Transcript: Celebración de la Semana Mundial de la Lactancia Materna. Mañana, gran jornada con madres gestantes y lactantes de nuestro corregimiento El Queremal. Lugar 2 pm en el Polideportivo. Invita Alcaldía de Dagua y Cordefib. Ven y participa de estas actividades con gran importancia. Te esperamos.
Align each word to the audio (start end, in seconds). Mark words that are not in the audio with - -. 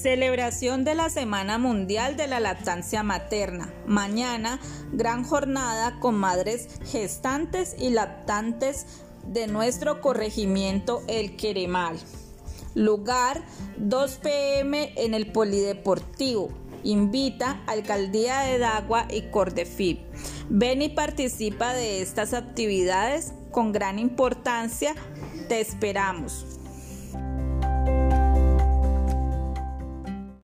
Celebración 0.00 0.82
de 0.82 0.94
la 0.94 1.10
Semana 1.10 1.58
Mundial 1.58 2.16
de 2.16 2.26
la 2.26 2.40
Lactancia 2.40 3.02
Materna. 3.02 3.70
Mañana, 3.86 4.58
gran 4.92 5.24
jornada 5.24 6.00
con 6.00 6.14
madres 6.14 6.68
gestantes 6.86 7.76
y 7.78 7.90
lactantes 7.90 8.86
de 9.26 9.46
nuestro 9.46 10.00
corregimiento 10.00 11.02
El 11.06 11.36
Queremal. 11.36 11.98
Lugar 12.74 13.42
2 13.76 14.20
pm 14.22 14.94
en 14.96 15.12
el 15.12 15.32
Polideportivo. 15.32 16.48
Invita 16.82 17.62
Alcaldía 17.66 18.40
de 18.40 18.56
Dagua 18.56 19.06
y 19.10 19.30
Cordefib. 19.30 19.98
Ven 20.48 20.80
y 20.80 20.88
participa 20.88 21.74
de 21.74 22.00
estas 22.00 22.32
actividades 22.32 23.34
con 23.50 23.70
gran 23.70 23.98
importancia. 23.98 24.94
Te 25.50 25.60
esperamos. 25.60 26.46